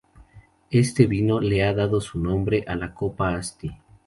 [0.71, 3.71] Este vino le ha dado su nombre a la copa Asti.